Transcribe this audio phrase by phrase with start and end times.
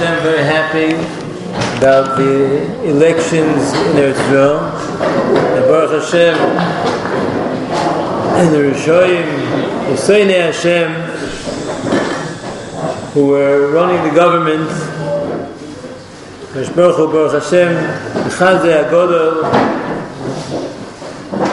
[0.00, 0.94] Hashem, very happy
[1.76, 4.56] about the elections in Israel.
[4.56, 6.36] And Baruch Hashem,
[8.38, 9.26] and the Rishoyim,
[9.90, 9.96] the
[10.32, 10.90] Hashem,
[13.12, 14.70] who were running the government,
[16.74, 19.44] Baruch Baruch Hashem, the Chazay HaGodol,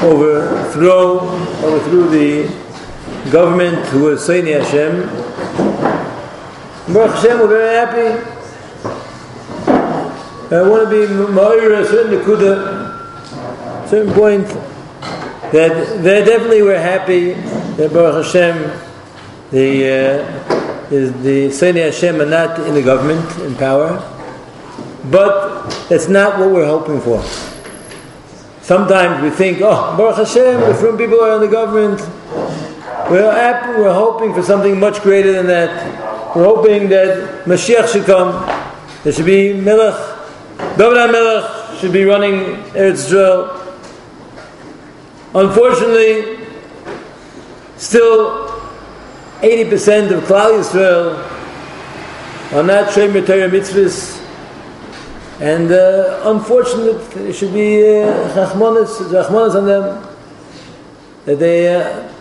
[0.04, 1.20] overthrow,
[1.66, 5.02] overthrew the government who was Seine Hashem,
[6.94, 8.37] Baruch Hashem, we're very happy.
[10.50, 14.48] I want to be Ma'ir a certain Nakuda, certain point
[15.52, 18.80] that they definitely were happy that Baruch Hashem,
[19.52, 24.00] the, uh, is the Sani Hashem are not in the government, in power.
[25.12, 27.22] But that's not what we're hoping for.
[28.62, 32.00] Sometimes we think, oh, Baruch Hashem, the from people are in the government.
[33.12, 36.34] We're, happy, we're hoping for something much greater than that.
[36.34, 38.46] We're hoping that Mashiach should come.
[39.04, 40.17] There should be Melech.
[40.58, 42.40] David HaMelech should be running
[42.74, 43.78] Eretz Israel.
[45.34, 46.46] Unfortunately,
[47.78, 48.48] still
[49.42, 51.18] 80% of Klal Yisrael
[52.54, 54.24] are not Shemer Torah mitzvahs.
[55.40, 57.78] And uh, unfortunate, it should be
[58.34, 60.08] Chachmanis, uh, on them.
[61.26, 62.12] That they, uh, uh,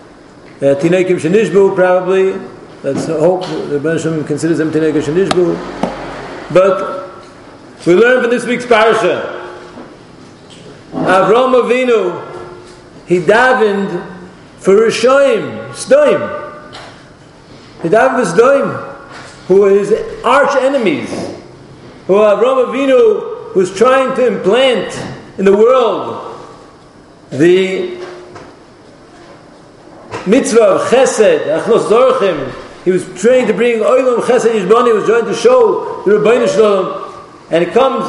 [0.60, 2.38] Tinoikim Shenishbu probably,
[2.86, 6.54] Let's hope the Ben considers them Tinei Nishbu.
[6.54, 6.95] But
[7.84, 9.32] we learn from this week's parasha.
[10.92, 14.04] Avram Avinu, he davened
[14.58, 16.72] for Rishoim, Stoim.
[17.82, 19.92] He davened for Stoim, who were his
[20.24, 21.10] arch enemies,
[22.06, 24.96] who Avram Avinu was trying to implant
[25.38, 26.22] in the world
[27.30, 27.96] the
[30.26, 32.52] mitzvah of chesed, achnos dorchim,
[32.84, 36.48] he was trying to bring Oilam Chesed Yishbani, he was trying to show the Rabbeinu
[36.48, 37.05] Shalom,
[37.50, 38.08] and it comes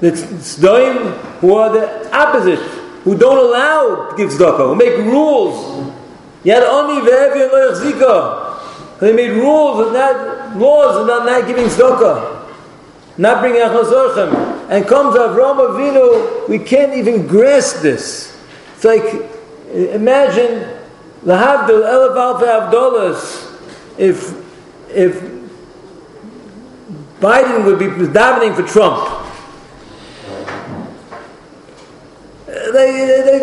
[0.00, 2.58] the Tzdoim who are the opposite,
[3.04, 5.92] who don't allow to give tzedakah, who make rules.
[6.42, 7.00] Yet only.
[9.00, 12.48] They made rules and not laws about not giving tzedakah,
[13.18, 14.68] not bringing achazorchem.
[14.70, 18.36] And comes Avram Avinu, we can't even grasp this.
[18.76, 19.04] It's like
[19.72, 20.80] imagine
[21.24, 23.46] Lahavdil elef alfe avdolas.
[23.98, 24.34] If
[24.94, 25.39] if
[27.20, 29.26] Biden would be davening for Trump.
[32.46, 33.38] They, they, they,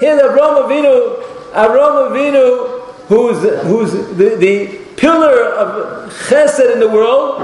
[0.00, 7.42] here, Avram Avinu, Avram Avinu, who's who's the, the pillar of Chesed in the world,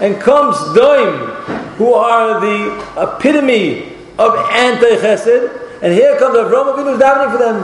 [0.00, 1.34] and comes Doim,
[1.76, 7.62] who are the epitome of anti-Chesed, and here comes Avram Avinu davening for them.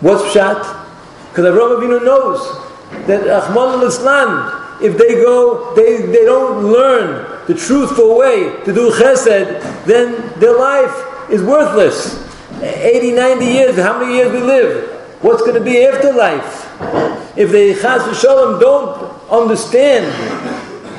[0.00, 0.80] What's pshat?
[1.30, 2.58] Because Avraham Avinu knows
[3.06, 8.90] that Achman al-Islam, if they go, they, they don't learn the truthful way to do
[8.90, 12.18] chesed, then their life is worthless.
[12.60, 14.90] 80, 90 years, how many years we live?
[15.22, 16.68] What's going to be after life?
[17.36, 20.06] If they chas v'shalom don't understand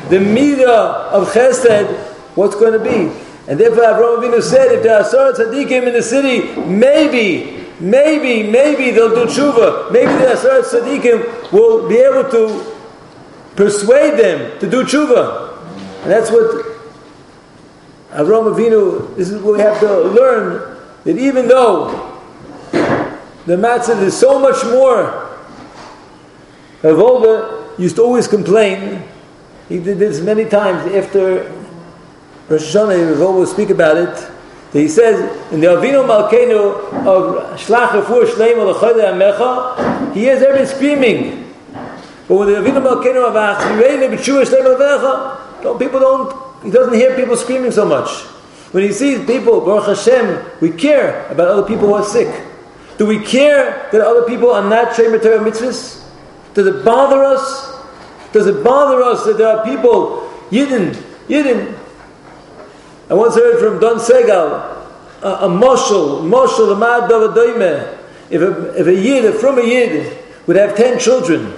[0.09, 1.93] the midah of chesed,
[2.35, 3.15] what's going to be?
[3.47, 8.49] And therefore Avraham Avinu said, if there are Sarah Tzaddikim in the city, maybe maybe,
[8.49, 9.91] maybe they'll do tshuva.
[9.91, 12.73] Maybe the Asar Tzadikim will be able to
[13.55, 15.57] persuade them to do tshuva.
[16.03, 16.65] And that's what
[18.11, 22.21] Avram Avinu, this is what we have to learn, that even though
[22.71, 25.29] the matzah is so much more,
[26.81, 29.03] Ravolva used to always complain,
[29.69, 31.43] he did this many times after
[32.49, 34.31] Rosh Hashanah, Ravolva would speak about it,
[34.73, 35.19] he says
[35.51, 36.75] in the Avinu Malkeinu
[37.05, 41.42] of Shlach Refuah Shleim he hears everybody screaming.
[42.27, 47.15] But when the Avinu Malkeinu of Achirei B'Shua Shleim Amecha, people don't, he doesn't hear
[47.15, 48.09] people screaming so much.
[48.73, 52.43] When he sees people, Baruch Hashem, we care about other people who are sick.
[52.97, 56.03] Do we care that other people are not Shem Torah mitzvahs?
[56.53, 57.71] Does it bother us?
[58.31, 60.93] Does it bother us that there are people, Yidden,
[61.27, 61.77] Yidden,
[63.09, 64.87] I once heard from Don Segal,
[65.21, 67.99] a, a moshel, moshel, a mad.
[68.29, 70.17] If a, if a yid, if from a yid,
[70.47, 71.53] would have ten children,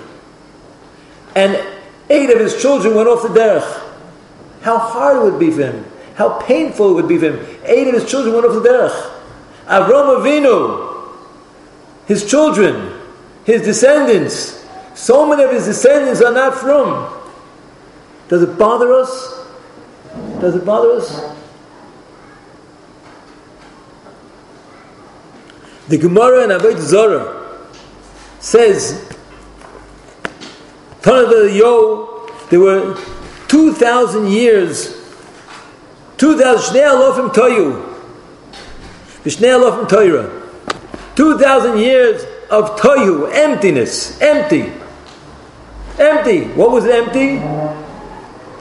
[1.36, 1.62] and
[2.10, 3.82] eight of his children went off the derech,
[4.62, 5.86] how hard it would be for him,
[6.16, 7.60] how painful it would be for him.
[7.66, 9.12] Eight of his children went off the derech.
[9.68, 11.12] Avram Avinu,
[12.08, 13.00] his children,
[13.44, 14.66] his descendants,
[14.96, 17.12] so many of his descendants are not from.
[18.30, 19.46] Does it bother us?
[20.40, 21.36] Does it bother us?
[25.88, 27.68] The Gemara in Avodah Zorah
[28.40, 29.15] says,
[31.06, 33.00] there were
[33.48, 34.88] 2,000 years,
[36.18, 37.96] 2,000 Shnei Alofim Toyu,
[39.24, 44.74] Alofim Toira, 2,000 years of Toyu, emptiness, empty.
[46.00, 46.46] Empty.
[46.56, 47.38] What was empty?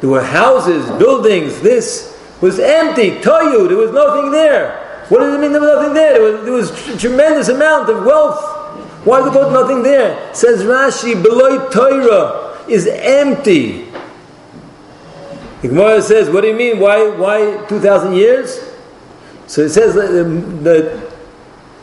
[0.01, 5.05] There were houses, buildings, this was empty, Toyu, there was nothing there.
[5.09, 6.13] What does it mean there was nothing there?
[6.13, 8.54] There was, there was a tremendous amount of wealth.
[9.05, 10.35] Why is there nothing there?
[10.35, 13.85] Says Rashi, below Torah is empty.
[15.61, 16.79] The Gemara says, what do you mean?
[16.79, 18.61] Why, why 2,000 years?
[19.47, 21.11] So it says that, um, that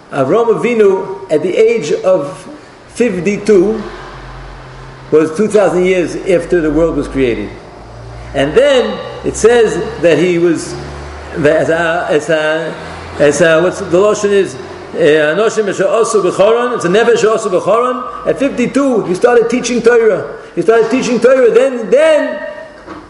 [0.09, 2.38] Avram Avinu, at the age of
[2.89, 3.81] 52,
[5.12, 7.50] was 2,000 years after the world was created.
[8.33, 10.74] And then it says that he was,
[11.33, 12.74] as a, as a,
[13.19, 14.56] as a, what's the Lashon is,
[14.91, 18.27] Anoshim also Bechoron, it's a Nefesh also Bechoron.
[18.27, 20.41] At 52, he started teaching Torah.
[20.53, 21.49] He started teaching Torah.
[21.51, 22.47] Then, then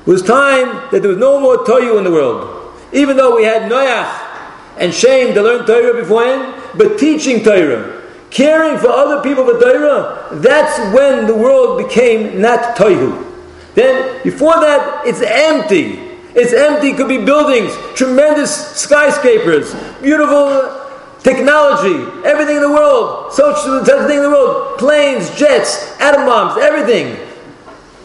[0.05, 2.75] was time that there was no more Torah in the world.
[2.93, 8.77] Even though we had Noach and Shem to learn Torah beforehand, but teaching Torah, caring
[8.77, 13.27] for other people for Torah, that's when the world became not Toihu.
[13.73, 16.09] Then, before that, it's empty.
[16.33, 20.80] It's empty, could be buildings, tremendous skyscrapers, beautiful
[21.23, 27.17] technology, everything in the world, social, everything in the world, planes, jets, atom bombs, everything.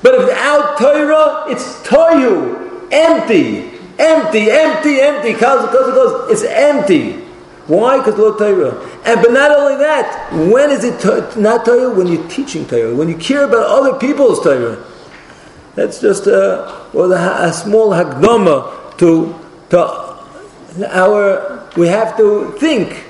[0.02, 5.32] But without Torah, it's Toyu, empty, empty, empty, empty.
[5.32, 7.24] Because, because, cause, it's empty.
[7.66, 7.98] Why?
[7.98, 8.78] Because no Torah.
[9.04, 11.92] And but not only that, when is it to, not Torah?
[11.92, 14.84] When you're teaching Torah, when you care about other people's Torah.
[15.74, 19.34] That's just a, well, a, a small hagdama to,
[19.70, 23.04] to our, we have to think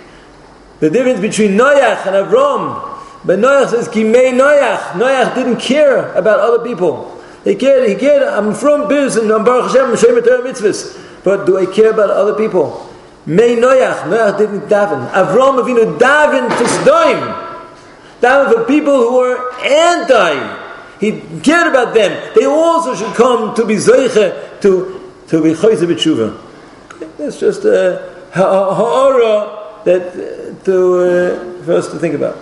[0.80, 2.94] the difference between Noach and Avram.
[3.24, 4.92] But Noach says, Kimei Noach.
[4.92, 7.12] Noach didn't care about other people.
[7.44, 11.02] He cared, he cared, I'm from Biz and I'm Baruch Hashem, Shem Torah mitzvahs.
[11.24, 12.92] But do I care about other people?
[13.24, 15.10] May Noach, Noach didn't daven.
[15.10, 17.42] Avram Avinu daven to Sdoim.
[18.20, 20.66] Daven for people who were anti
[21.00, 22.32] he cared about them.
[22.34, 26.40] They also should come to be Zeiche, to, to be Chayze B'tshuva.
[27.18, 29.55] That's just a ha'ara
[29.86, 32.34] that to, uh, for us to think about.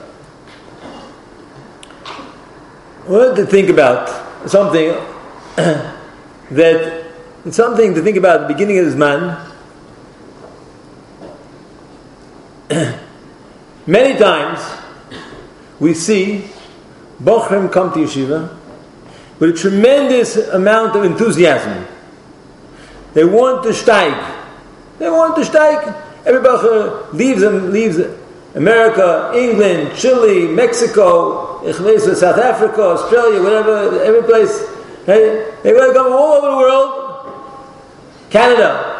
[3.07, 4.09] What to think about
[4.49, 4.89] something
[6.51, 7.05] that
[7.51, 9.53] something to think about at the beginning of this man.
[13.87, 14.61] Many times
[15.79, 16.49] we see
[17.23, 18.57] Bochrim come to yeshiva
[19.39, 21.87] with a tremendous amount of enthusiasm.
[23.13, 24.17] They want to steig.
[24.99, 26.04] They want to steig.
[26.27, 27.99] Everybody uh, leaves them, leaves
[28.55, 34.65] America, England, Chile, Mexico, South Africa, Australia, whatever, every place.
[35.07, 37.05] They, they come all over the world.
[38.31, 38.91] Canada.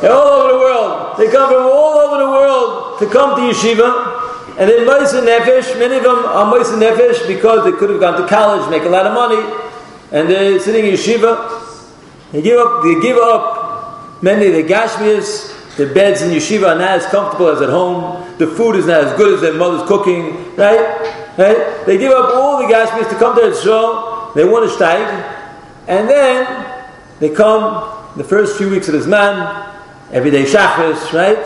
[0.00, 1.18] They're all over the world.
[1.18, 4.58] They come from all over the world to come to yeshiva.
[4.58, 8.20] And then Moise Nefesh, many of them are Moise Nefesh because they could have gone
[8.20, 9.42] to college, make a lot of money,
[10.12, 11.60] and they're sitting in yeshiva.
[12.30, 13.63] They give up, they give up
[14.24, 18.36] many of the gashmias, the beds in yeshiva are not as comfortable as at home,
[18.38, 21.36] the food is not as good as their mother's cooking, right?
[21.36, 21.84] Right?
[21.86, 25.06] They give up all the gashmias to come to show, they want to steig,
[25.86, 26.90] and then
[27.20, 29.70] they come the first few weeks of this man,
[30.10, 31.38] every day shachris, right?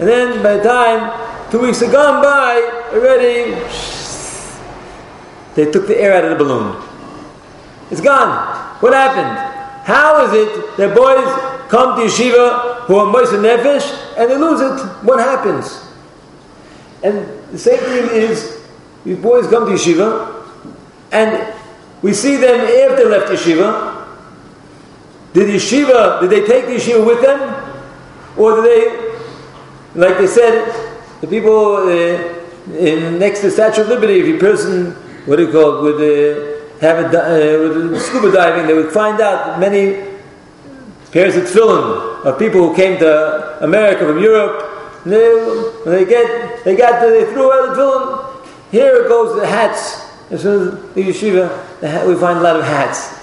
[0.00, 1.24] And then by the time
[1.54, 2.56] Two weeks have gone by,
[2.92, 3.54] already,
[5.54, 6.82] they took the air out of the balloon.
[7.92, 8.80] It's gone.
[8.80, 9.38] What happened?
[9.86, 11.22] How is it that boys
[11.68, 14.86] come to yeshiva who are moist nefesh and they lose it?
[15.04, 15.80] What happens?
[17.02, 18.62] And the same thing is,
[19.04, 20.46] these boys come to yeshiva
[21.12, 21.54] and
[22.02, 24.06] we see them after they left yeshiva.
[25.32, 27.40] Did yeshiva, did they take the yeshiva with them?
[28.36, 30.72] Or did they, like they said,
[31.20, 34.92] the people uh, in, next to the Statue of Liberty, if a person,
[35.26, 38.92] what do you call it, would uh, have a, uh, with scuba diving, they would
[38.92, 40.13] find out many
[41.14, 45.04] pairs of tefillin of people who came to America from Europe.
[45.04, 45.30] They,
[45.84, 48.72] when they get, they got, they threw out the tefillin.
[48.72, 50.10] Here goes the hats.
[50.32, 53.14] As soon as the yeshiva, the hat, we find a lot of hats.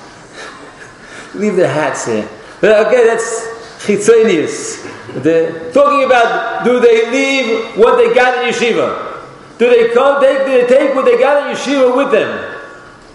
[1.36, 2.30] Leave the hats here.
[2.62, 3.48] But okay, that's
[3.84, 4.88] chitzonius.
[5.24, 9.28] The, talking about do they leave what they got in yeshiva?
[9.58, 12.62] Do they come take do they take what they got in yeshiva with them?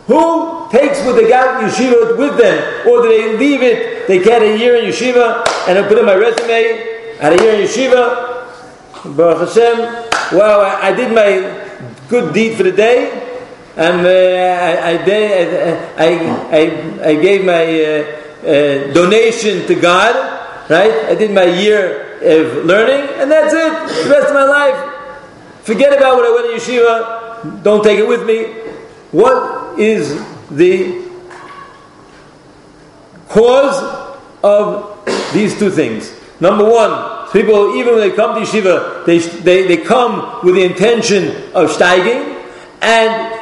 [0.09, 3.96] Who takes what they got in yeshiva with them, or do they leave it?
[4.07, 7.55] They get a year in yeshiva and I put in my resume at a year
[7.55, 8.35] in yeshiva.
[9.17, 9.79] Baruch Hashem,
[10.39, 11.67] wow, I, I did my
[12.09, 13.11] good deed for the day,
[13.77, 15.27] and uh, I, I,
[15.97, 16.11] I,
[16.51, 20.15] I, I gave my uh, uh, donation to God,
[20.71, 20.93] right?
[21.07, 24.05] I did my year of learning, and that's it.
[24.05, 24.95] The rest of my life,
[25.63, 27.63] forget about what I went to yeshiva.
[27.63, 28.45] Don't take it with me.
[29.13, 30.19] What is
[30.51, 31.06] the
[33.29, 36.13] cause of these two things?
[36.41, 40.65] Number one, people, even when they come to yeshiva, they, they, they come with the
[40.65, 42.45] intention of steiging,
[42.83, 43.41] and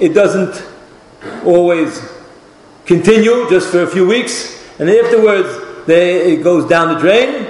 [0.00, 0.64] it doesn't
[1.44, 2.00] always
[2.86, 7.46] continue just for a few weeks, and afterwards they, it goes down the drain.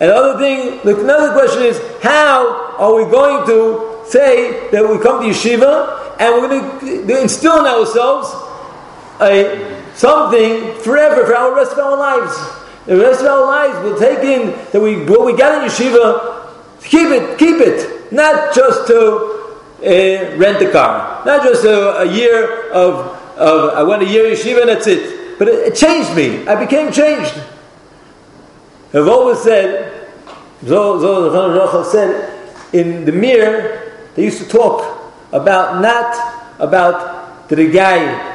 [0.00, 5.22] And other thing, another question is, how are we going to say that we come
[5.22, 8.28] to yeshiva and we're going to instill in ourselves
[9.20, 9.69] a
[10.00, 12.34] something forever for our rest of our lives?
[12.86, 16.48] The rest of our lives will take in that we what we got in yeshiva,
[16.82, 18.96] keep it, keep it, not just to
[19.82, 22.94] uh, rent a car, not just a, a, year of,
[23.36, 25.38] of I went a year yeshiva and that's it.
[25.38, 26.48] But it, it changed me.
[26.48, 27.34] I became changed.
[28.92, 30.08] I've always said,
[30.64, 32.40] Zohar said,
[32.72, 38.29] in the mirror they used to talk about not about a guy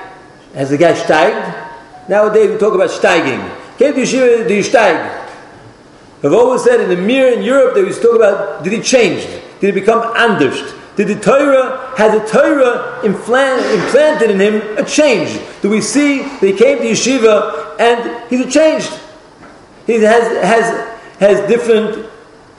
[0.55, 2.09] has a guy steiged.
[2.09, 3.41] Nowadays we talk about steiging.
[3.77, 5.23] Came to Yeshiva, do you steig?
[6.23, 9.23] I've always said in the mirror in Europe, used to talk about did he change?
[9.59, 10.73] Did he become anders?
[10.95, 15.39] Did the Torah, has the Torah implanted in him a change?
[15.61, 18.91] Do we see that he came to yeshiva and he's changed?
[19.85, 22.09] He has, has, has different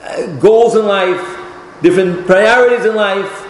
[0.03, 3.43] uh, goals in life, different priorities in life.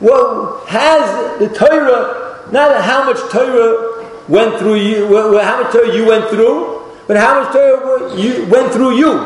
[0.00, 2.23] Well, has the Torah,
[2.54, 7.42] not how much Torah went through you, how much Torah you went through, but how
[7.42, 9.18] much Torah you went through you.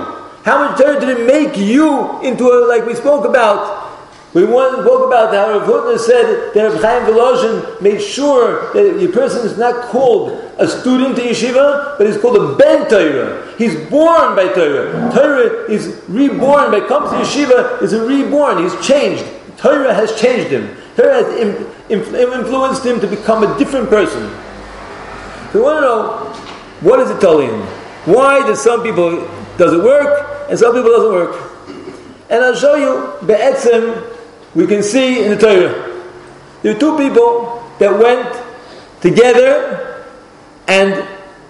[0.43, 3.87] How much Torah did it make you into a, like we spoke about?
[4.35, 9.03] We once spoke about how Rav Hutner said that Rav Chaim Volozhin made sure that
[9.03, 13.55] a person is not called a student to yeshiva, but he's called a ben Torah.
[13.57, 15.11] He's born by Torah.
[15.13, 16.71] Torah is reborn.
[16.71, 18.63] By comes to yeshiva, is a reborn.
[18.63, 19.25] He's changed.
[19.57, 20.77] Torah has changed him.
[20.99, 21.33] Has
[21.89, 24.29] influenced him to become a different person.
[25.53, 26.33] So we want to know
[26.81, 27.61] what is it telling him?
[28.05, 31.53] Why does some people does it work and some people doesn't work?
[32.29, 34.17] And I'll show you Be'etzim
[34.57, 36.03] we can see in the Torah.
[36.63, 40.05] There are two people that went together
[40.67, 40.93] and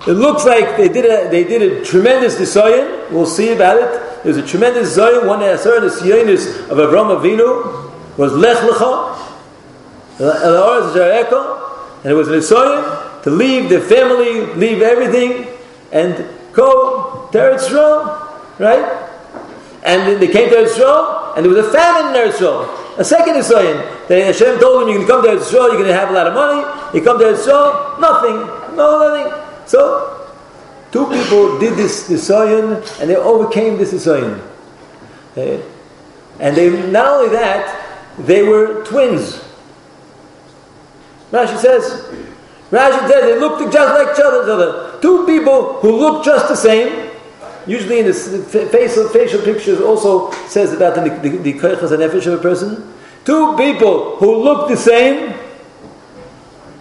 [0.07, 2.87] it looks like they did a, they did a tremendous design.
[3.11, 4.25] We'll see about it.
[4.25, 5.27] There's a tremendous design.
[5.27, 7.89] One saw the Sionis of Avram Avinu
[8.19, 9.28] was Lech Lecha,
[10.19, 15.47] and it was design to leave the family, leave everything,
[15.93, 17.71] and go to Eretz
[18.59, 19.11] right?
[19.85, 24.09] And they came to Eretz and there was a famine in Eretz A second Yisrael,
[24.09, 26.27] the Hashem told him, you can come to Eretz you're going to have a lot
[26.27, 26.99] of money.
[26.99, 29.67] You come to Eretz nothing, no nothing.
[29.67, 30.29] So,
[30.91, 34.41] two people did this Yisrael, and they overcame this Yisrael.
[35.37, 35.63] Uh,
[36.41, 39.48] and they, not only that, they were twins.
[41.31, 42.05] Rashi says,
[42.71, 44.99] Rashi said they looked just like each other.
[45.01, 47.11] Two people who look just the same.
[47.67, 48.15] Usually in the
[48.73, 52.95] facial, facial pictures also says about the, the, the and nefesh of a person.
[53.25, 55.35] Two people who look the same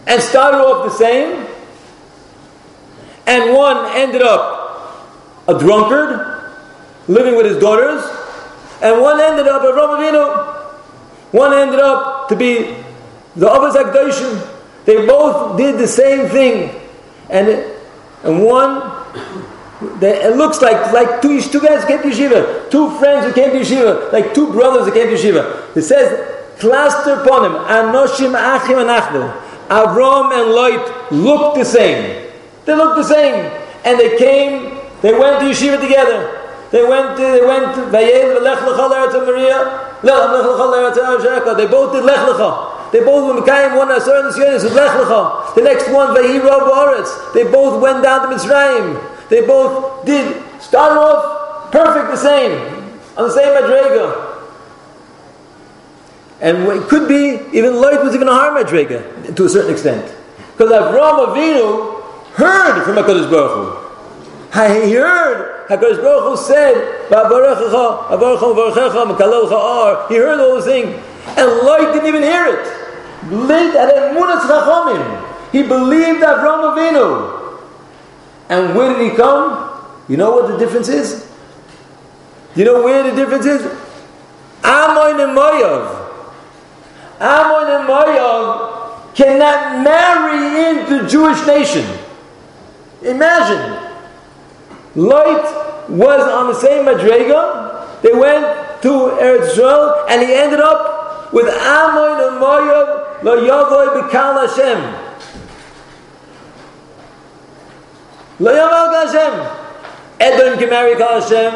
[0.08, 1.46] and started off the same,
[3.25, 5.06] and one ended up
[5.50, 6.54] a drunkard,
[7.10, 8.01] living with his daughters,
[8.82, 10.54] and one ended up a Avinu.
[11.34, 12.77] One ended up to be
[13.38, 16.74] the Avaz Akdoshim, they both did the same thing.
[17.29, 17.48] And,
[18.24, 18.82] and one,
[20.00, 23.51] they, it looks like, like two, two guys came to yeshiva, two friends who came
[23.51, 25.77] to yeshiva, like two brothers who came to yeshiva.
[25.77, 29.44] It says, cluster upon him, Anoshim Achim Anachnu.
[29.67, 32.32] Avram and Lot look the same.
[32.65, 33.51] They look the same.
[33.86, 36.34] And they came, they went to yeshiva together.
[36.72, 37.91] They went, to, they went,
[41.58, 42.76] They both did Lech Lecha.
[42.91, 45.56] They both were Mekayim, one Asar and Sionis with Lech Lecha.
[45.56, 47.34] The next one, Vahira Boretz.
[47.34, 49.29] They both went down to Mitzrayim.
[49.29, 52.51] They both did, start off perfect the same,
[53.17, 54.36] on the same Madrega.
[56.39, 60.13] And it could be, even Lot was even a higher Madrega, to a certain extent.
[60.53, 62.01] Because Avram Avinu
[62.34, 63.88] heard from HaKadosh Baruch Hu.
[64.88, 66.75] He heard HaKadosh Baruch Hu said,
[70.10, 71.03] He heard all those things.
[71.36, 72.65] Lot didn't even hear it.
[75.51, 77.62] He believed Avram Avinu.
[78.50, 79.67] And where did he come?
[80.07, 81.29] You know what the difference is?
[82.55, 83.62] You know where the difference is?
[84.63, 86.05] Amoin and Moyav.
[87.19, 91.86] Ammon and Moab cannot marry into Jewish nation.
[93.01, 93.84] Imagine.
[94.96, 98.01] Lot was on the same Madrega.
[98.01, 100.97] They went to Eretz Israel and he ended up
[101.34, 104.79] with Ammon and Moab, Lo Yavoy B'Kal Hashem.
[108.39, 109.63] Lo Yavoy Hashem.
[110.19, 111.53] Edom can marry Kal Hashem.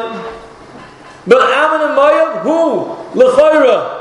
[1.26, 4.00] But Ammon and Moab, who, Lechoira,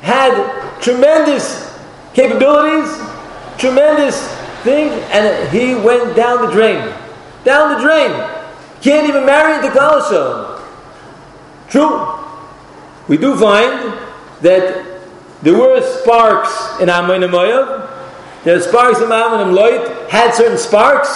[0.00, 1.78] had tremendous
[2.14, 3.00] capabilities,
[3.58, 4.26] tremendous
[4.62, 6.94] things, and he went down the drain.
[7.44, 8.10] Down the drain.
[8.80, 10.00] Can't even marry the Kal
[11.68, 12.18] True.
[13.08, 13.98] We do find
[14.42, 15.00] that
[15.42, 17.88] there were sparks in Ammon and Moab.
[18.44, 21.08] There are sparks in and Loit, had certain sparks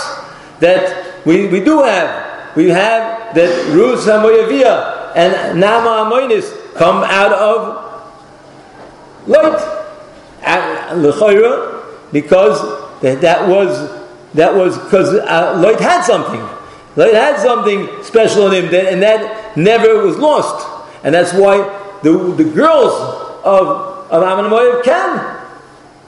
[0.61, 2.56] that we, we do have.
[2.56, 8.12] We have that Ruz Hamoyaviyah and Nama Amoinis come out of
[9.26, 9.73] Loit.
[10.42, 12.61] And L'chayra, because
[13.00, 16.40] that, that was that was because uh, Loit had something.
[16.95, 20.66] Loit had something special in him, that, and that never was lost.
[21.02, 22.92] And that's why the, the girls
[23.44, 23.66] of,
[24.10, 25.42] of Ammon Moab can.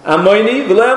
[0.05, 0.95] V'lei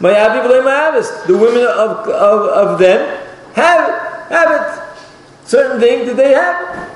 [0.00, 1.26] Mayavis.
[1.26, 4.82] The women of, of, of them have, have it.
[5.48, 6.90] Certain things that they have.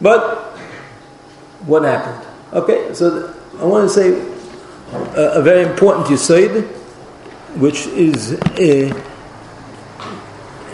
[0.00, 0.38] But
[1.66, 2.26] what happened?
[2.52, 4.10] Okay, so I want to say
[5.14, 6.66] a, a very important yisoid,
[7.58, 8.90] which is a,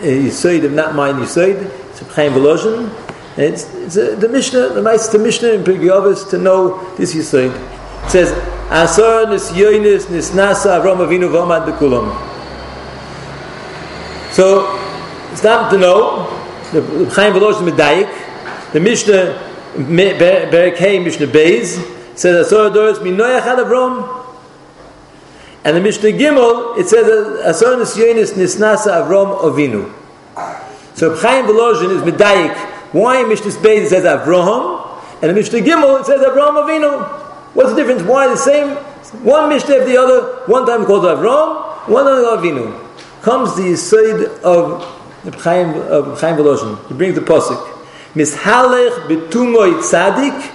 [0.01, 1.69] a yisoid of not mine yisoid.
[1.91, 3.06] It's a Chaim Volozhin.
[3.37, 7.53] It's, it's a, the Mishnah, the the Mishnah in Pirkei to know this yisoid.
[8.05, 8.31] It says,
[8.71, 12.11] Asar nisyonis nisnasa Avram Avinu v'omad bekulam.
[14.33, 14.65] So,
[15.31, 16.25] it's not to know,
[16.71, 16.81] the
[17.13, 19.43] Chaim Volozhin medayik, the Mishnah,
[19.75, 21.77] Berekei Hey Mishnah Beis,
[22.17, 24.25] says Asor Adoros Minoyach Ad Avrom.
[25.63, 29.93] And the Mishnah Gimel, it says Asor Nisyonis Nisnasa Avrom Ovinu.
[30.95, 32.66] So Chaim Volozhin is Medayik.
[32.91, 37.07] Why in Mishnah Beis it says Avrom, and in Mishnah Gimel it says Avrom Avinu.
[37.53, 38.03] What's the difference?
[38.03, 38.75] Why the same?
[39.23, 42.83] One Mishnah of the other, one time called Avrom, one time called Avinu.
[43.21, 44.83] Comes the side of
[45.41, 46.87] Chaim, of Chaim Volozhin.
[46.87, 47.75] He brings the Pasuk.
[48.13, 50.51] Mishalech betumoy tzadik,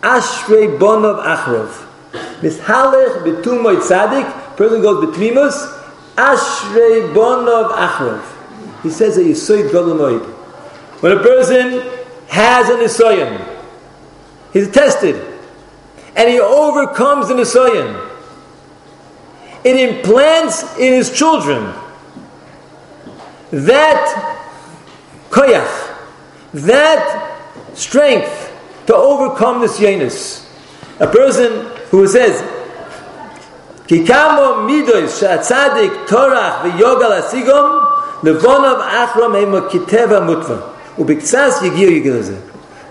[0.00, 1.86] ashrei bonov achrov.
[2.40, 5.82] Mishalech betumoy tzadik, person goes betwimus,
[6.14, 8.22] ashrei bonov achrov.
[8.82, 10.33] He says a yisoid golomoid.
[11.04, 11.82] When a person
[12.28, 13.46] has an isoyan,
[14.54, 15.16] he's tested,
[16.16, 18.10] and he overcomes the isoyan.
[19.64, 21.74] It implants in his children
[23.50, 24.48] that
[25.28, 25.94] koyach,
[26.54, 27.36] that
[27.74, 30.48] strength to overcome this yanus.
[31.00, 32.40] A person who says,
[33.88, 40.73] Kikamo midois shatzadik torach v'yogal asigom levonav achram ema kiteva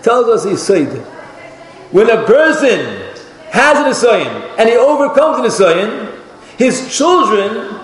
[0.02, 1.02] Tells us Yisoid.
[1.90, 2.78] When a person
[3.50, 6.20] has an Yisoyin and he overcomes an Yisoyin,
[6.58, 7.80] his children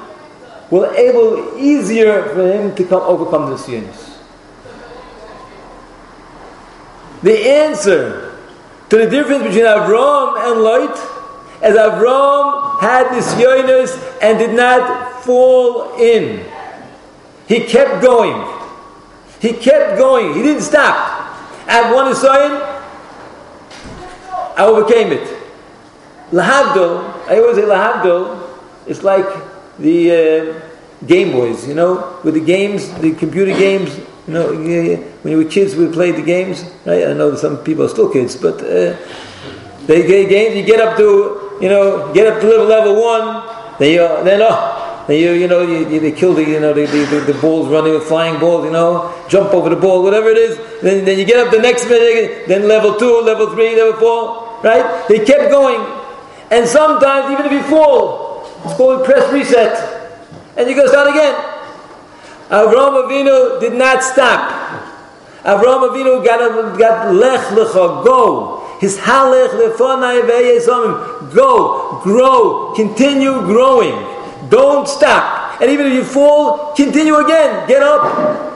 [0.71, 4.19] will able easier for him to come overcome the Yisoyin.
[7.23, 8.39] The answer
[8.89, 10.99] to the difference between Avram and Lot
[11.63, 16.45] as Avram had this yoinus and did not fall in.
[17.47, 18.60] He kept going.
[19.41, 20.35] He kept going.
[20.35, 21.19] He didn't stop.
[21.67, 22.61] At one Isayan,
[24.57, 25.39] I overcame it.
[26.31, 29.27] Lahabdo, I always say Lahabdo, it's like
[29.79, 35.33] the uh, Game Boys, you know, with the games, the computer games, you know, when
[35.33, 37.09] you were kids, we played the games, right?
[37.09, 38.97] I know some people are still kids, but uh,
[39.87, 40.57] they get games.
[40.57, 43.77] You get up to, you know, get up to level level one.
[43.79, 46.73] Then you, then oh, then you, you know, you, you, they kill the, you know,
[46.73, 48.65] the, the, the, balls running with flying balls.
[48.67, 50.59] You know, jump over the ball, whatever it is.
[50.83, 52.49] Then, then you get up the next minute.
[52.49, 55.07] Then level two, level three, level four, right?
[55.09, 55.81] They kept going,
[56.51, 59.73] and sometimes even if you fall, it's called press reset,
[60.57, 61.35] and you go start again.
[62.51, 64.51] Avram Avinu did not stop.
[65.45, 68.67] Avram Avinu got, got lech lecha, go.
[68.81, 73.95] His halech lefonai ve'yezomim, go, grow, continue growing.
[74.49, 75.61] Don't stop.
[75.61, 77.69] And even if you fall, continue again.
[77.69, 78.50] Get up.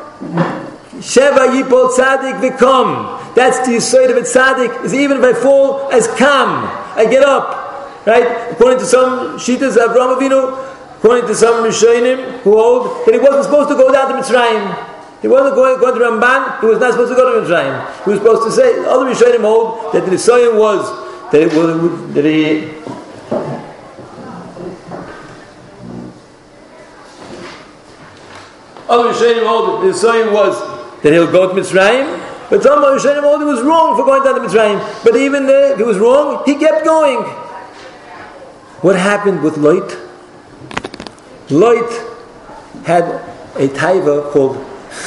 [1.05, 3.35] Sheva yipol tzadik v'kom.
[3.35, 4.85] That's the yisoid of a tzaddik.
[4.85, 6.65] Is even if I fall, as kam,
[6.97, 7.61] I get up.
[8.07, 8.51] Right?
[8.53, 10.73] According to some shitas, Avram Avinu
[11.05, 15.21] According to some Rishonim who hold that he wasn't supposed to go down to Mitzrayim.
[15.21, 18.05] He wasn't going, going to Ramban, he was not supposed to go to Mitzrayim.
[18.05, 20.81] He was supposed to say, other Rishonim hold that the Nisayan was
[21.31, 21.77] that, it will,
[22.15, 22.71] that he
[28.89, 30.74] Other Rishonim hold the sign was
[31.05, 34.37] that he'll go to Mitzrayim, but some Rishonim hold it was wrong for going down
[34.37, 35.05] to Mitzrayim.
[35.05, 37.19] But even there, it was wrong, he kept going.
[38.81, 39.97] What happened with Lot?
[41.51, 41.93] Lot
[42.87, 43.05] had
[43.57, 44.57] a taiva called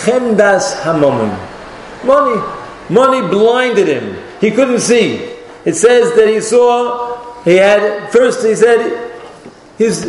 [0.03, 1.33] Chemdas Hamomim.
[2.05, 2.41] Money.
[2.89, 4.23] Money blinded him.
[4.39, 5.33] He couldn't see.
[5.65, 9.12] It says that he saw, he had, first he said,
[9.79, 10.05] his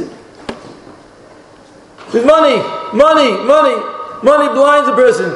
[2.13, 2.57] with money,
[2.95, 5.31] money, money, money blinds a person.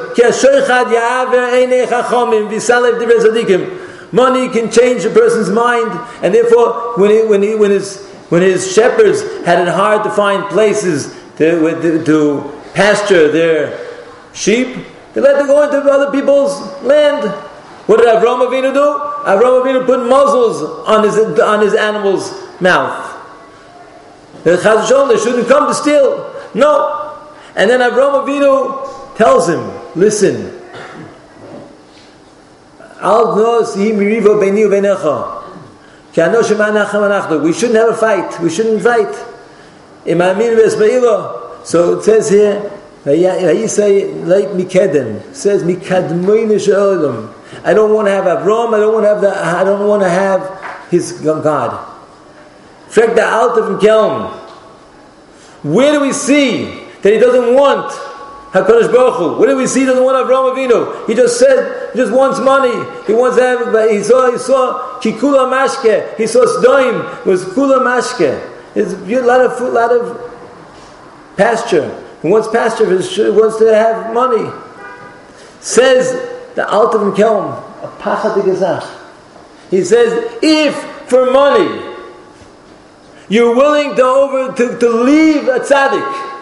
[4.13, 5.91] Money can change a person's mind,
[6.21, 10.11] and therefore, when, he, when, he, when, his, when his shepherds had it hard to
[10.11, 13.79] find places to, to pasture their
[14.33, 17.27] sheep, they let them go into other people's land.
[17.87, 18.99] What did Avram Avinu do?
[19.25, 23.09] Avram Avinu put muzzles on his, on his animal's mouth.
[24.43, 26.33] The Chazal they shouldn't come to steal.
[26.53, 27.02] No.
[27.55, 29.61] And then Avram Avinu tells him,
[29.95, 30.59] listen,
[33.03, 33.11] We
[37.53, 38.39] shouldn't have a fight.
[38.39, 39.13] We shouldn't fight.
[41.65, 42.71] So it says here,
[43.67, 45.63] says
[47.65, 50.01] I don't want to have Avram, I don't want to have the, I don't want
[50.03, 51.77] to have his God.
[52.87, 54.31] Frag the Alt of Kelm.
[55.63, 57.91] Where do we see that he doesn't want
[58.51, 59.39] Hakadosh Baruch Hu?
[59.39, 61.07] Where do we see he doesn't want Avraham Avinu?
[61.07, 62.73] He just said he just wants money.
[63.05, 63.91] He wants have.
[63.91, 66.17] He saw he saw kikula mashke.
[66.17, 67.19] He saw sdoim.
[67.19, 68.49] It was kula mashke.
[68.75, 72.03] It's a lot of food, lot of pasture.
[72.21, 72.85] He wants pasture.
[72.85, 74.51] He wants to have money.
[75.59, 76.11] Says
[76.55, 78.99] the Altav Kelm, a pachat
[79.69, 80.75] He says, if
[81.09, 81.89] for money
[83.29, 86.32] you're willing to over to, to leave a tzaddik.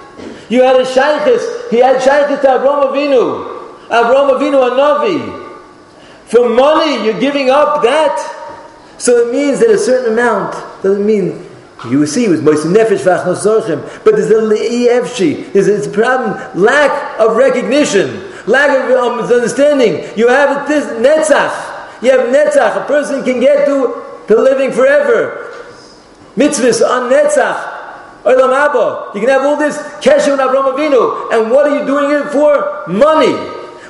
[0.51, 1.69] You had a shaykhis.
[1.69, 3.87] He had shaykhis to Avram Avinu.
[3.87, 5.47] Avram Avinu a navi.
[6.25, 8.19] For money, you're giving up that.
[8.97, 11.47] So it means that a certain amount doesn't mean
[11.89, 14.03] you see, it was Moise Nefesh Vachnosorchim.
[14.03, 15.51] But there's a Le'efshi.
[15.51, 16.61] There's a problem.
[16.61, 18.29] Lack of recognition.
[18.45, 20.05] Lack of um, understanding.
[20.15, 22.03] You have this Netzach.
[22.03, 22.83] You have Netzach.
[22.83, 25.47] A person can get to, to living forever
[26.35, 27.70] mitzvahs on Netzach.
[28.23, 29.11] Olam Abba.
[29.15, 31.33] You can have all this Keshem and Avram Avinu.
[31.33, 32.83] And what are you doing it for?
[32.87, 33.33] Money.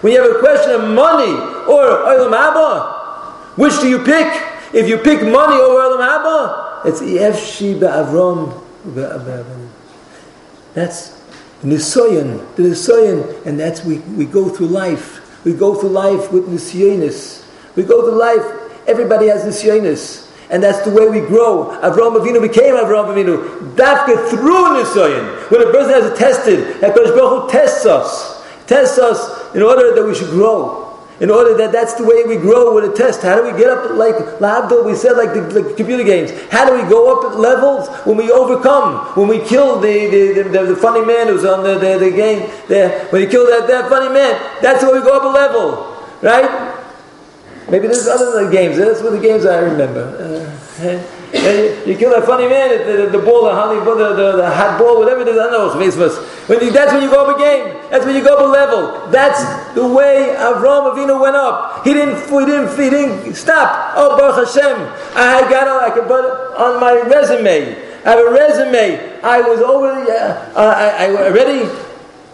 [0.01, 1.31] When you have a question of money
[1.67, 4.27] or Olam Abba, which do you pick?
[4.73, 8.57] If you pick money over Olam Abba, it's Efshi Avram.
[10.73, 11.21] That's
[11.63, 15.45] Nisoyan, the Nisoyan, and that's we, we go through life.
[15.45, 17.45] We go through life with Nisyonis.
[17.75, 18.43] We go through life,
[18.87, 21.79] everybody has Nisyonis and that's the way we grow.
[21.81, 23.73] Avram Avinu became Avram Avinu.
[23.75, 25.49] Dafka through Nisayan.
[25.49, 28.43] When a person has a tested, HaKadosh Baruch Hu tests us.
[28.67, 30.79] Tests us in order that we should grow.
[31.21, 33.21] In order that that's the way we grow with a test.
[33.21, 36.31] How do we get up like Labdul, we said like the, like computer games.
[36.49, 39.15] How do we go up at levels when we overcome?
[39.15, 42.49] When we kill the, the, the, the funny man who's on the, the, the game
[42.67, 43.05] there.
[43.07, 45.87] When you kill that, that funny man, that's where we go up a level.
[46.21, 46.70] Right?
[47.71, 48.77] Maybe there's other games.
[48.77, 50.03] That's what the games I remember.
[50.81, 54.43] Uh, you kill a funny man, the, the, the ball, the honey ball, the, the,
[54.43, 55.37] the, hot ball, whatever it is.
[55.39, 55.79] I don't know.
[55.79, 57.79] When you, that's when you go up a game.
[57.89, 59.09] That's when you go up a level.
[59.09, 59.39] That's
[59.73, 61.85] the way Avram Avinu went up.
[61.85, 62.19] He didn't.
[62.27, 62.77] He didn't.
[62.77, 63.93] He didn't stop.
[63.95, 64.77] Oh Baruch Hashem!
[65.15, 65.67] I got.
[65.69, 66.25] I could put
[66.57, 67.77] on my resume.
[68.03, 69.21] I have a resume.
[69.23, 69.87] I was over.
[69.87, 71.71] Uh, I, I already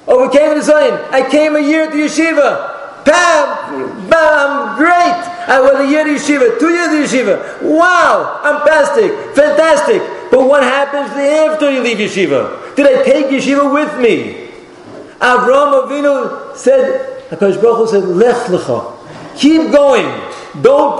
[0.07, 0.93] overcame the sign.
[1.13, 2.76] I came a year to yeshiva.
[3.07, 4.09] Bam!
[4.09, 4.77] Bam!
[4.77, 5.23] Great!
[5.47, 7.61] I was a year yeshiva, two years yeshiva.
[7.61, 8.41] Wow!
[8.43, 9.11] I'm fantastic!
[9.33, 10.01] Fantastic!
[10.29, 12.75] But what happens after you leave yeshiva?
[12.75, 14.49] Did I take yeshiva with me?
[15.19, 18.93] Avram Avinu said, HaKadosh Baruch said, Lech lecha.
[19.37, 20.05] Keep going.
[20.61, 20.99] Don't,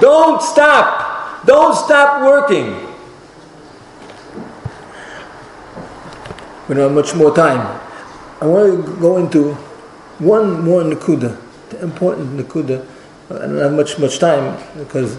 [0.00, 1.46] don't stop.
[1.46, 2.74] Don't stop working.
[6.68, 7.80] We don't have much more time.
[8.40, 9.56] I want to go into
[10.18, 11.36] one more nakuda,
[11.82, 12.84] important nakuda.
[13.30, 15.16] I don't have much much time because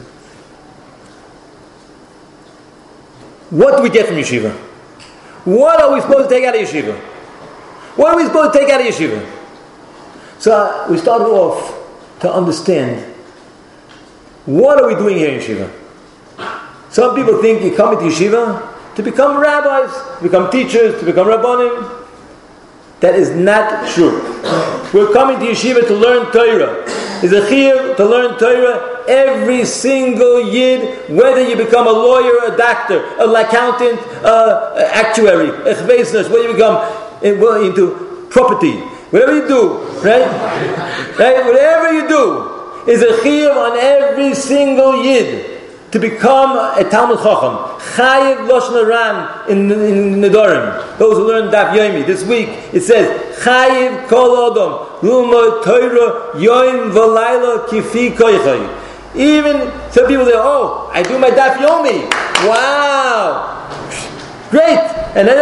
[3.50, 4.52] what do we get from yeshiva?
[5.46, 6.96] What are we supposed to take out of yeshiva?
[7.96, 9.26] What are we supposed to take out of yeshiva?
[10.40, 13.06] So uh, we started off to understand
[14.46, 15.72] what are we doing here in yeshiva.
[16.90, 21.28] Some people think you come to yeshiva to become rabbis, to become teachers, to become
[21.28, 22.06] rabbanim.
[23.00, 24.20] That is not true.
[24.92, 26.84] We're coming to yeshiva to learn Torah.
[27.22, 32.58] Is a chiyuv to learn Torah every single yid, whether you become a lawyer, a
[32.58, 36.82] doctor, an accountant, uh, actuary, a whether you become
[37.22, 38.78] into property,
[39.12, 40.26] whatever you do, right?
[41.20, 41.46] right?
[41.46, 45.59] Whatever you do is a chiyuv on every single yid
[45.92, 47.56] to become a Talmud Chacham.
[47.96, 50.98] Chayiv Lashon Aram in, in Nedarim.
[50.98, 52.06] Those who learn Daf Yomi.
[52.06, 53.08] This week it says,
[53.44, 59.16] Chayiv Kol Adam, Luma Torah Yoim Valayla Kifi Koichay.
[59.16, 62.10] Even some people say, oh, I do my Daf Yomi.
[62.48, 63.56] Wow.
[64.52, 64.80] Great.
[65.16, 65.38] And then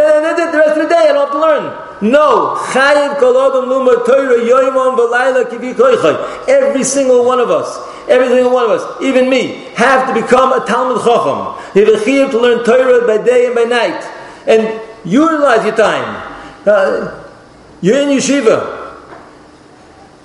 [0.51, 1.87] the rest of the day I don't have to learn.
[2.01, 6.47] No, Chayiv Torah Yoimon Valayla Kifi Koichay.
[6.47, 10.53] Every single one of us Every single one of us, even me, have to become
[10.53, 11.60] a Talmud Chacham.
[11.75, 14.01] You have a chiyuv to learn Torah by day and by night.
[14.47, 16.23] And utilize your time.
[16.65, 17.23] Uh,
[17.81, 18.95] you're in yeshiva.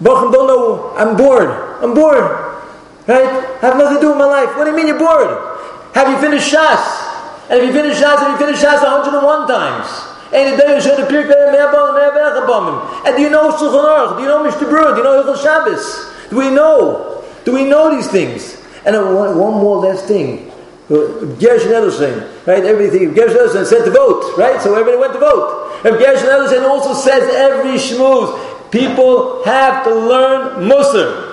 [0.01, 1.51] Bochum don't know, I'm bored.
[1.83, 2.23] I'm bored.
[3.09, 3.27] Right?
[3.27, 4.57] I have nothing to do with my life.
[4.57, 5.37] What do you mean you're bored?
[5.95, 7.51] Have you finished Shas?
[7.51, 10.12] And if you finish Shas, have you finished Shas 101 times?
[10.33, 11.23] And the day you should appear
[13.05, 14.17] And do you know Shulchan Aruch?
[14.17, 14.93] Do you know Mishnah Berurah?
[14.93, 16.31] Do you know Hilchos Shabbos?
[16.31, 17.23] Do we know?
[17.45, 18.57] Do we know these things?
[18.87, 20.51] And one, one more last thing.
[20.89, 22.65] Uh, Gershon Edelstein, right?
[22.65, 23.13] Everything.
[23.13, 24.61] Gershon Edelstein said to vote, right?
[24.61, 25.83] So everybody went to vote.
[25.85, 31.29] And Gershon Edelstein also says every shmooze, people have to learn Musar.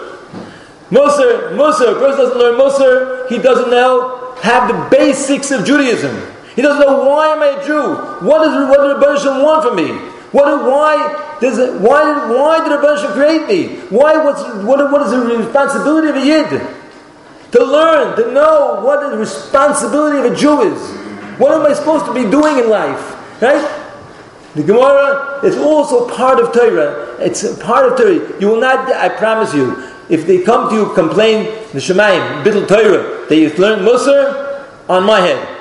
[0.90, 1.96] Musar, Musar.
[1.96, 6.16] A person doesn't learn Musar, he doesn't know, have the basics of Judaism.
[6.60, 7.96] He doesn't know why am I a Jew?
[8.28, 9.94] What, is, what does the Bereshit want from me?
[10.34, 13.80] What, why, does it, why, did, why did Rebbe create me?
[13.88, 16.50] Why, what's, what, what is the responsibility of a Yid?
[17.54, 20.82] To learn, to know what the responsibility of a Jew is.
[21.40, 23.42] What am I supposed to be doing in life?
[23.42, 23.64] Right?
[24.56, 27.16] The Gemara is also part of Torah.
[27.22, 28.38] It's part of Torah.
[28.42, 32.68] You will not, I promise you, if they come to you, complain, the Shemaim, Bittul
[32.68, 35.59] Torah, that you learn Musar, on my head.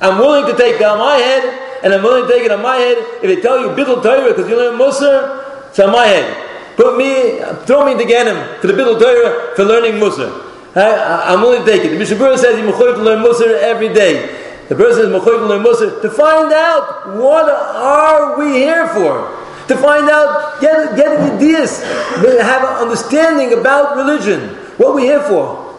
[0.00, 2.76] I'm willing to take down my head and I'm willing to take it on my
[2.76, 2.98] head.
[3.22, 6.76] If they tell you Bittul Torah because you learn Musar, it's on my head.
[6.76, 10.44] Put me, throw me in the Ganem for the Bittul Torah for learning Musar.
[10.76, 11.88] I, am willing to take it.
[11.88, 14.44] The Mishnah Berurah says you're to learn Musar every day.
[14.68, 19.32] The person is to learn Musar to find out what are we here for.
[19.68, 24.54] To find out, get, get ideas, have an understanding about religion.
[24.76, 25.74] What we here for.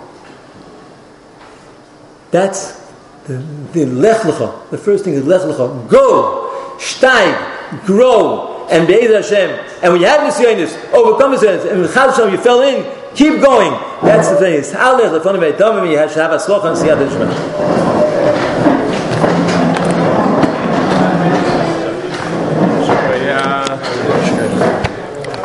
[2.32, 2.87] That's
[3.28, 3.38] the,
[3.74, 5.90] the lech lecha, the first thing is lech lecha.
[5.90, 9.50] Go, steig, grow, and be be'ez Hashem.
[9.84, 12.86] And when you have this nisyonis, overcome this nisyonis, and Hashem you fell in,
[13.16, 13.72] keep going.
[14.02, 14.54] That's the thing.
[14.58, 16.98] It's halech lefonu ve'etamim, you have to have a sloch and siyat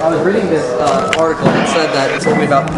[0.02, 2.68] I was reading this uh, article that said that it told me about